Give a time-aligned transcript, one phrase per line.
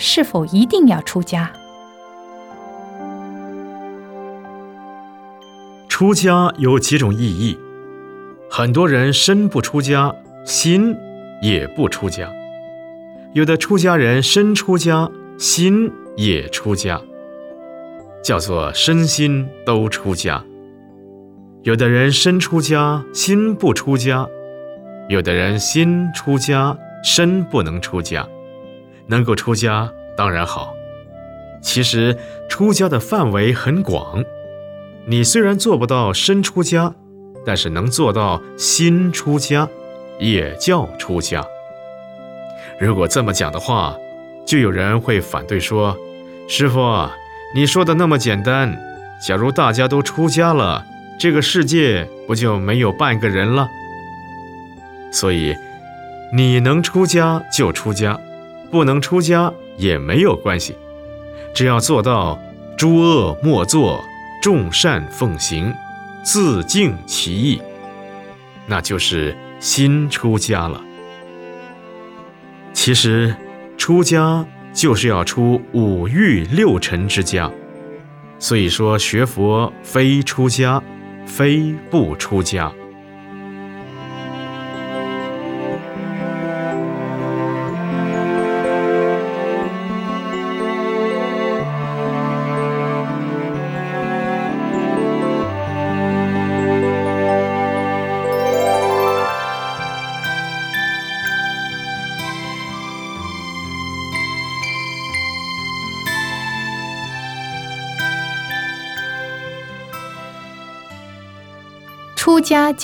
[0.00, 1.52] 是否一定要出家？
[5.88, 7.56] 出家有几种意义，
[8.50, 10.12] 很多人身不出家，
[10.44, 10.96] 心
[11.40, 12.26] 也不出家；
[13.34, 17.00] 有的出家人身出家，心也出家，
[18.20, 20.42] 叫做身心都出家；
[21.62, 24.28] 有的人身出家，心不出家；
[25.08, 28.28] 有的人心出家，身不能出家。
[29.06, 30.74] 能够出家当然好，
[31.62, 32.16] 其实
[32.48, 34.24] 出家的范围很广。
[35.06, 36.94] 你虽然做不到身出家，
[37.44, 39.68] 但是能做到心出家，
[40.18, 41.44] 也叫出家。
[42.80, 43.94] 如果这么讲的话，
[44.46, 45.96] 就有人会反对说
[46.48, 47.08] ：“师傅，
[47.54, 48.76] 你说的那么简单，
[49.26, 50.84] 假如大家都出家了，
[51.18, 53.68] 这个世界不就没有半个人了？”
[55.12, 55.54] 所以，
[56.32, 58.18] 你能出家就出家。
[58.74, 60.74] 不能出家也没有关系，
[61.54, 62.36] 只要做到
[62.76, 64.02] 诸恶莫作，
[64.42, 65.72] 众善奉行，
[66.24, 67.62] 自净其意，
[68.66, 70.82] 那就是心出家了。
[72.72, 73.32] 其实，
[73.78, 77.48] 出家就是要出五欲六尘之家，
[78.40, 80.82] 所以说学佛非出家，
[81.26, 82.72] 非不出家。
[112.24, 112.72] 出家。